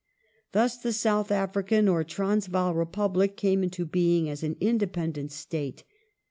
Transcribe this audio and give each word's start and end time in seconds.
Thus 0.51 0.77
the 0.79 0.93
South 0.93 1.29
African 1.29 1.87
or 1.87 2.03
Transvaal 2.03 2.73
Republic 2.73 3.37
came 3.37 3.61
into 3.61 3.85
being 3.85 4.27
as 4.29 4.41
an 4.41 4.55
independent 4.59 5.31
State. 5.31 5.83